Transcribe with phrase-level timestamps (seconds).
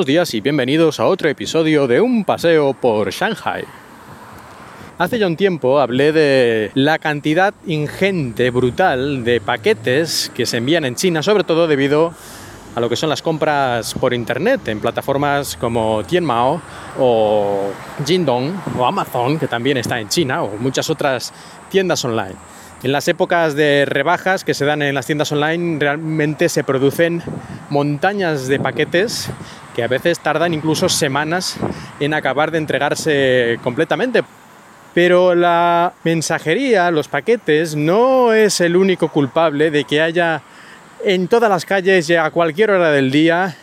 [0.00, 3.64] Buenos días y bienvenidos a otro episodio de Un paseo por Shanghai.
[4.96, 10.86] Hace ya un tiempo hablé de la cantidad ingente, brutal de paquetes que se envían
[10.86, 12.14] en China, sobre todo debido
[12.74, 16.62] a lo que son las compras por internet en plataformas como Tianmao
[16.98, 17.70] o
[18.06, 21.30] Jingdong o Amazon, que también está en China, o muchas otras
[21.68, 22.36] tiendas online.
[22.82, 27.22] En las épocas de rebajas que se dan en las tiendas online realmente se producen
[27.68, 29.30] montañas de paquetes
[29.80, 31.56] que a veces tardan incluso semanas
[32.00, 34.22] en acabar de entregarse completamente.
[34.92, 40.42] Pero la mensajería, los paquetes, no es el único culpable de que haya
[41.02, 43.56] en todas las calles y a cualquier hora del día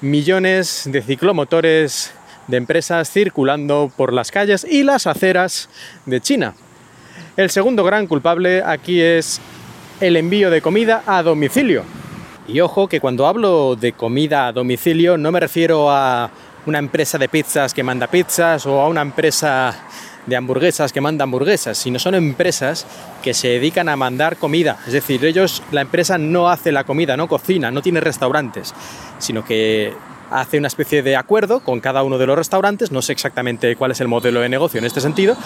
[0.00, 2.14] millones de ciclomotores
[2.46, 5.68] de empresas circulando por las calles y las aceras
[6.06, 6.54] de China.
[7.36, 9.38] El segundo gran culpable aquí es
[10.00, 11.84] el envío de comida a domicilio.
[12.48, 16.30] Y ojo que cuando hablo de comida a domicilio no me refiero a
[16.66, 19.74] una empresa de pizzas que manda pizzas o a una empresa
[20.26, 22.86] de hamburguesas que manda hamburguesas, sino son empresas
[23.22, 24.78] que se dedican a mandar comida.
[24.86, 28.74] Es decir, ellos, la empresa no hace la comida, no cocina, no tiene restaurantes,
[29.18, 29.92] sino que
[30.30, 33.90] hace una especie de acuerdo con cada uno de los restaurantes, no sé exactamente cuál
[33.90, 35.36] es el modelo de negocio en este sentido,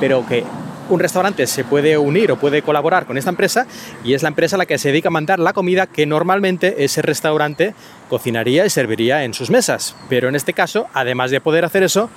[0.00, 0.44] pero que
[0.88, 3.66] un restaurante se puede unir o puede colaborar con esta empresa
[4.04, 7.02] y es la empresa la que se dedica a mandar la comida que normalmente ese
[7.02, 7.74] restaurante
[8.08, 9.96] cocinaría y serviría en sus mesas.
[10.08, 12.10] Pero en este caso, además de poder hacer eso,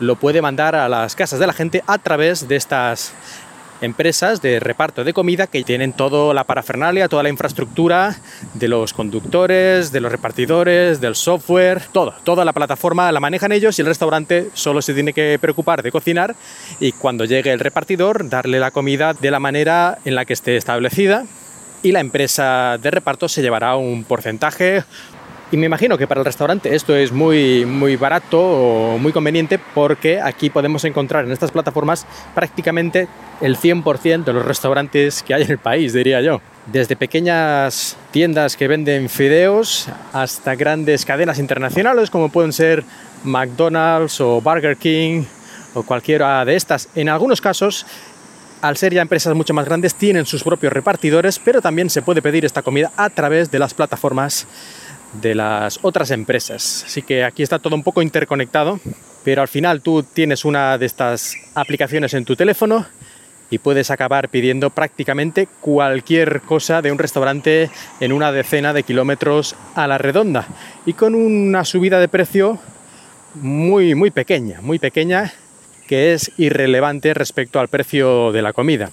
[0.00, 3.12] lo puede mandar a las casas de la gente a través de estas
[3.80, 8.16] empresas de reparto de comida que tienen toda la parafernalia, toda la infraestructura
[8.54, 13.78] de los conductores, de los repartidores, del software, todo, toda la plataforma la manejan ellos
[13.78, 16.34] y el restaurante solo se tiene que preocupar de cocinar
[16.80, 20.56] y cuando llegue el repartidor darle la comida de la manera en la que esté
[20.56, 21.24] establecida
[21.82, 24.84] y la empresa de reparto se llevará un porcentaje
[25.52, 29.60] y me imagino que para el restaurante esto es muy, muy barato o muy conveniente
[29.74, 33.06] porque aquí podemos encontrar en estas plataformas prácticamente
[33.40, 36.40] el 100% de los restaurantes que hay en el país, diría yo.
[36.66, 42.82] Desde pequeñas tiendas que venden fideos hasta grandes cadenas internacionales como pueden ser
[43.22, 45.24] McDonald's o Burger King
[45.74, 46.88] o cualquiera de estas.
[46.96, 47.86] En algunos casos
[48.62, 52.22] al ser ya empresas mucho más grandes, tienen sus propios repartidores, pero también se puede
[52.22, 54.46] pedir esta comida a través de las plataformas
[55.20, 56.84] de las otras empresas.
[56.86, 58.80] Así que aquí está todo un poco interconectado,
[59.24, 62.86] pero al final tú tienes una de estas aplicaciones en tu teléfono
[63.50, 69.54] y puedes acabar pidiendo prácticamente cualquier cosa de un restaurante en una decena de kilómetros
[69.74, 70.46] a la redonda
[70.84, 72.58] y con una subida de precio
[73.34, 75.32] muy muy pequeña, muy pequeña
[75.86, 78.90] que es irrelevante respecto al precio de la comida.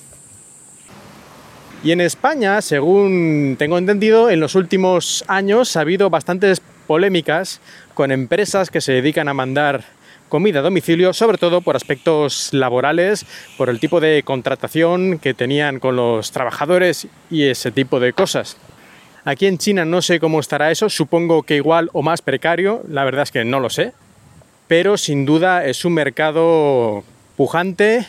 [1.83, 7.59] Y en España, según tengo entendido, en los últimos años ha habido bastantes polémicas
[7.93, 9.83] con empresas que se dedican a mandar
[10.29, 13.25] comida a domicilio, sobre todo por aspectos laborales,
[13.57, 18.55] por el tipo de contratación que tenían con los trabajadores y ese tipo de cosas.
[19.25, 23.03] Aquí en China no sé cómo estará eso, supongo que igual o más precario, la
[23.03, 23.91] verdad es que no lo sé,
[24.69, 27.03] pero sin duda es un mercado
[27.35, 28.07] pujante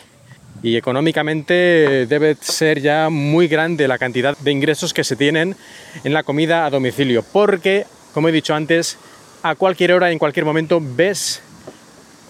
[0.65, 5.55] y económicamente debe ser ya muy grande la cantidad de ingresos que se tienen
[6.03, 8.97] en la comida a domicilio, porque, como he dicho antes,
[9.43, 11.43] a cualquier hora, en cualquier momento, ves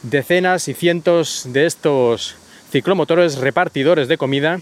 [0.03, 2.35] decenas y cientos de estos
[2.71, 4.59] ciclomotores repartidores de comida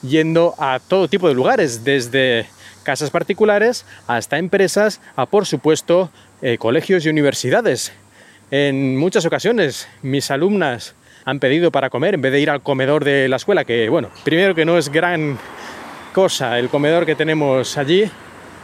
[0.00, 2.46] yendo a todo tipo de lugares, desde
[2.84, 6.10] casas particulares hasta empresas, a por supuesto
[6.40, 7.92] eh, colegios y universidades.
[8.50, 10.94] En muchas ocasiones mis alumnas
[11.24, 14.08] han pedido para comer en vez de ir al comedor de la escuela, que bueno,
[14.24, 15.38] primero que no es gran
[16.12, 18.10] cosa el comedor que tenemos allí,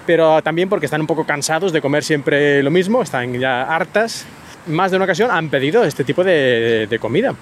[0.07, 4.27] pero también porque están un poco cansados de comer siempre lo mismo, están ya hartas.
[4.67, 7.35] Más de una ocasión han pedido este tipo de, comida.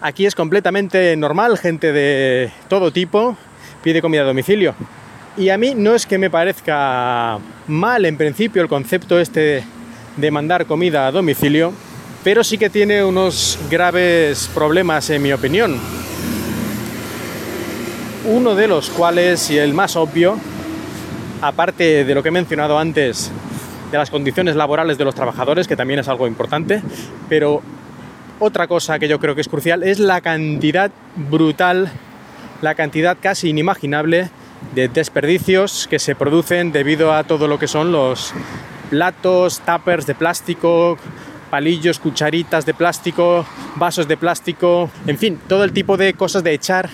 [0.00, 3.36] Aquí es completamente normal, gente de todo tipo
[3.82, 4.74] pide comida a domicilio.
[5.36, 9.64] Y a mí no es que me parezca mal en principio el concepto este
[10.16, 11.72] de mandar comida a domicilio,
[12.24, 15.78] pero sí que tiene unos graves problemas en mi opinión.
[18.24, 20.38] Uno de los cuales, y el más obvio,
[21.42, 23.30] aparte de lo que he mencionado antes,
[23.92, 26.82] de las condiciones laborales de los trabajadores, que también es algo importante,
[27.28, 27.60] pero
[28.40, 31.92] otra cosa que yo creo que es crucial es la cantidad brutal,
[32.62, 34.30] la cantidad casi inimaginable
[34.74, 38.32] de desperdicios que se producen debido a todo lo que son los
[38.88, 40.96] platos, tuppers de plástico,
[41.54, 43.46] palillos, cucharitas de plástico,
[43.76, 46.90] vasos de plástico, en fin, todo el tipo de cosas de echar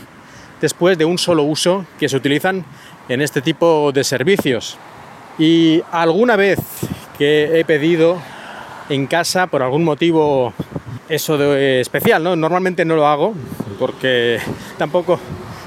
[0.60, 2.66] después de un solo uso que se utilizan
[3.08, 4.76] en este tipo de servicios.
[5.38, 6.58] Y alguna vez
[7.16, 8.20] que he pedido
[8.90, 10.52] en casa por algún motivo
[11.08, 12.36] eso de especial, ¿no?
[12.36, 13.32] Normalmente no lo hago
[13.78, 14.40] porque
[14.76, 15.18] tampoco,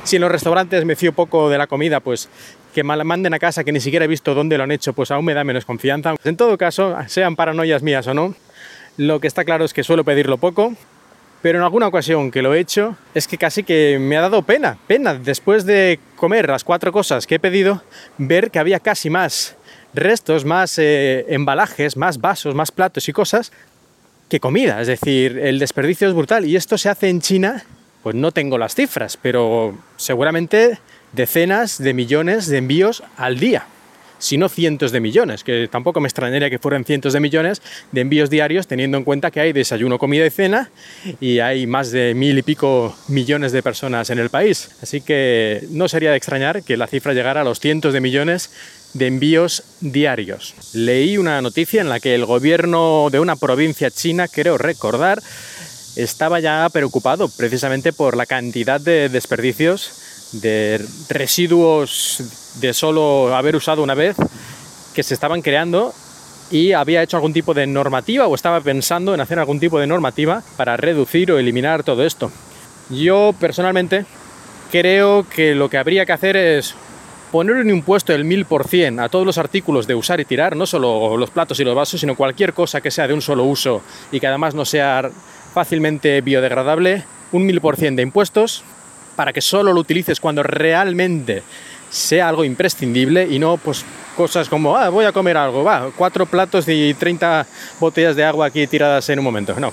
[0.04, 2.30] si en los restaurantes me fío poco de la comida, pues
[2.76, 4.94] que me la manden a casa que ni siquiera he visto dónde lo han hecho,
[4.94, 6.14] pues aún me da menos confianza.
[6.24, 8.36] En todo caso, sean paranoias mías o no,
[8.98, 10.76] lo que está claro es que suelo pedirlo poco,
[11.42, 14.44] pero en alguna ocasión que lo he hecho es que casi que me ha dado
[14.44, 17.84] pena, pena, después de comer las cuatro cosas que he pedido,
[18.18, 19.58] ver que había casi más
[19.94, 23.52] restos, más eh, embalajes, más vasos, más platos y cosas
[24.30, 24.82] que comida.
[24.82, 26.46] Es decir, el desperdicio es brutal.
[26.46, 27.64] Y esto se hace en China,
[28.02, 30.80] pues no tengo las cifras, pero seguramente
[31.12, 33.68] decenas de millones de envíos al día,
[34.24, 37.62] si no cientos de millones, que tampoco me extrañaría que fueran cientos de millones
[37.92, 40.72] de envíos diarios, teniendo en cuenta que hay desayuno, comida y cena
[41.20, 44.70] y hay más de mil y pico millones de personas en el país.
[44.82, 48.50] Así que no sería de extrañar que la cifra llegara a los cientos de millones
[48.94, 50.56] de envíos diarios.
[50.74, 55.22] Leí una noticia en la que el gobierno de una provincia china, creo recordar,
[55.98, 60.03] estaba ya preocupado precisamente por la cantidad de desperdicios
[60.34, 64.16] de residuos de solo haber usado una vez
[64.94, 65.94] que se estaban creando
[66.52, 69.88] y había hecho algún tipo de normativa o estaba pensando en hacer algún tipo de
[69.88, 72.32] normativa para reducir o eliminar todo esto.
[72.90, 74.06] Yo personalmente
[74.72, 76.76] creo que lo que habría que hacer es
[77.32, 81.18] poner un impuesto del 1000% a todos los artículos de usar y tirar, no solo
[81.18, 83.82] los platos y los vasos, sino cualquier cosa que sea de un solo uso
[84.12, 85.10] y que además no sea
[85.54, 88.64] fácilmente biodegradable, un 1000% de impuestos
[89.16, 91.44] para que solo lo utilices cuando realmente
[91.90, 93.86] sea algo imprescindible y no pues
[94.18, 97.46] cosas como, ah, voy a comer algo, va, cuatro platos y 30
[97.80, 99.60] botellas de agua aquí tiradas en un momento.
[99.60, 99.72] No,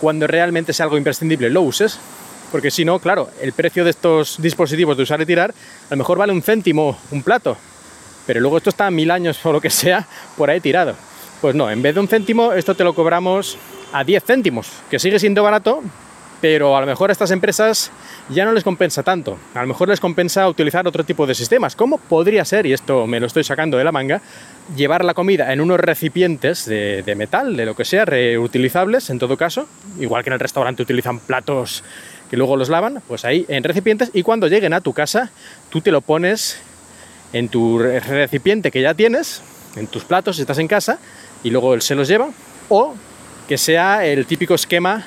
[0.00, 1.98] cuando realmente sea algo imprescindible lo uses,
[2.52, 5.96] porque si no, claro, el precio de estos dispositivos de usar y tirar a lo
[5.96, 7.56] mejor vale un céntimo un plato,
[8.26, 10.06] pero luego esto está mil años o lo que sea
[10.36, 10.94] por ahí tirado.
[11.40, 13.58] Pues no, en vez de un céntimo, esto te lo cobramos
[13.92, 15.82] a 10 céntimos, que sigue siendo barato,
[16.40, 17.90] pero a lo mejor a estas empresas
[18.28, 19.38] ya no les compensa tanto.
[19.54, 23.06] A lo mejor les compensa utilizar otro tipo de sistemas, como podría ser, y esto
[23.06, 24.20] me lo estoy sacando de la manga,
[24.76, 29.18] llevar la comida en unos recipientes de, de metal, de lo que sea, reutilizables en
[29.18, 29.68] todo caso,
[29.98, 31.84] igual que en el restaurante utilizan platos
[32.30, 35.30] que luego los lavan, pues ahí en recipientes y cuando lleguen a tu casa
[35.70, 36.58] tú te lo pones
[37.32, 39.42] en tu recipiente que ya tienes,
[39.76, 40.98] en tus platos si estás en casa
[41.44, 42.30] y luego él se los lleva
[42.68, 42.94] o
[43.48, 45.06] que sea el típico esquema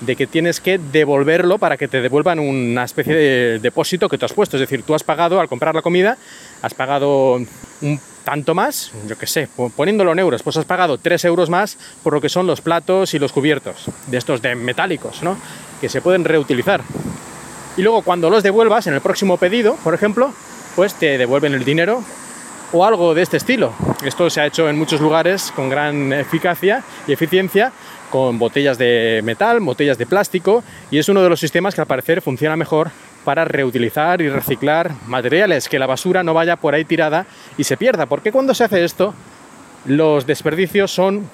[0.00, 4.26] de que tienes que devolverlo para que te devuelvan una especie de depósito que tú
[4.26, 4.56] has puesto.
[4.56, 6.16] Es decir, tú has pagado al comprar la comida,
[6.62, 11.24] has pagado un tanto más, yo qué sé, poniéndolo en euros, pues has pagado 3
[11.24, 15.22] euros más por lo que son los platos y los cubiertos, de estos de metálicos,
[15.22, 15.38] ¿no?
[15.80, 16.82] Que se pueden reutilizar.
[17.76, 20.32] Y luego cuando los devuelvas en el próximo pedido, por ejemplo,
[20.76, 22.04] pues te devuelven el dinero
[22.72, 23.72] o algo de este estilo.
[24.04, 27.72] Esto se ha hecho en muchos lugares con gran eficacia y eficiencia
[28.10, 31.86] con botellas de metal, botellas de plástico y es uno de los sistemas que al
[31.86, 32.90] parecer funciona mejor
[33.24, 37.26] para reutilizar y reciclar materiales, que la basura no vaya por ahí tirada
[37.56, 39.14] y se pierda, porque cuando se hace esto,
[39.84, 41.28] los desperdicios son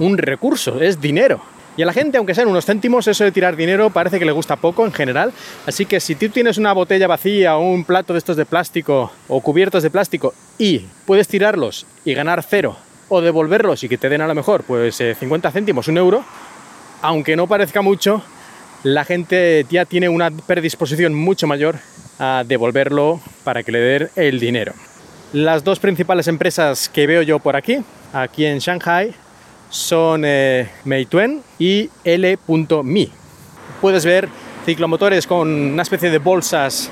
[0.00, 1.40] un recurso, es dinero.
[1.76, 4.32] Y a la gente, aunque sean unos céntimos, eso de tirar dinero parece que le
[4.32, 5.32] gusta poco en general.
[5.64, 9.12] Así que si tú tienes una botella vacía o un plato de estos de plástico
[9.28, 12.76] o cubiertos de plástico y puedes tirarlos y ganar cero
[13.08, 16.24] o devolverlos y que te den a lo mejor pues 50 eh, céntimos, un euro,
[17.02, 18.22] aunque no parezca mucho,
[18.82, 21.76] la gente ya tiene una predisposición mucho mayor
[22.18, 24.72] a devolverlo para que le den el dinero.
[25.32, 27.78] Las dos principales empresas que veo yo por aquí,
[28.12, 29.14] aquí en Shanghai,
[29.70, 33.08] son eh, Meituan y L.me.
[33.80, 34.28] Puedes ver
[34.64, 36.90] ciclomotores con una especie de bolsas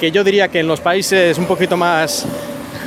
[0.00, 2.26] que yo diría que en los países un poquito más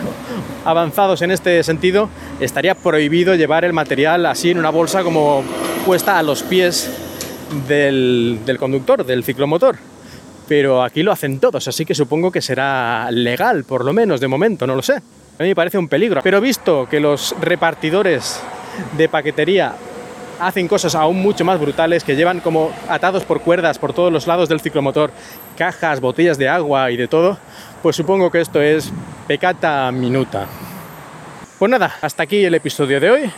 [0.66, 5.44] avanzados en este sentido, estaría prohibido llevar el material así en una bolsa como
[5.86, 6.90] puesta a los pies
[7.68, 9.78] del, conductor, del ciclomotor.
[10.48, 14.28] Pero aquí lo hacen todos, así que supongo que será legal, por lo menos de
[14.28, 14.94] momento, no lo sé.
[14.94, 16.22] A mí me parece un peligro.
[16.24, 18.42] Pero visto que los repartidores
[18.98, 19.74] de paquetería
[20.40, 24.26] hacen cosas aún mucho más brutales, que llevan como atados por cuerdas por todos los
[24.26, 25.12] lados del ciclomotor,
[25.58, 27.38] cajas, botellas de agua y de todo,
[27.84, 28.92] pues supongo que esto es
[29.28, 30.48] pecata minuta.
[31.60, 33.32] Pues nada, hasta aquí el episodio de hoy.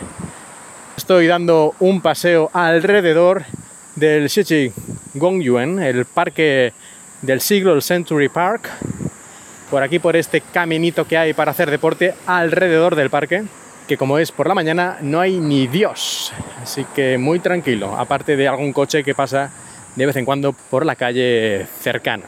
[0.96, 3.42] Estoy dando un paseo alrededor
[3.96, 4.70] del Shichi
[5.14, 6.72] Gongyuan, el parque
[7.20, 8.70] del siglo, el Century Park.
[9.72, 13.42] Por aquí, por este caminito que hay para hacer deporte alrededor del parque,
[13.88, 16.32] que como es por la mañana no hay ni Dios.
[16.62, 19.50] Así que muy tranquilo, aparte de algún coche que pasa
[19.96, 22.26] de vez en cuando por la calle cercana.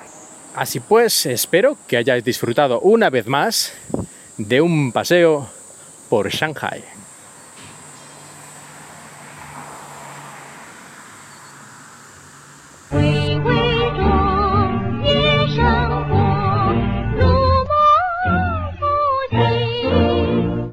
[0.57, 3.73] Así pues, espero que hayáis disfrutado una vez más
[4.37, 5.54] de un paseo
[6.15, 6.94] por Shanghai.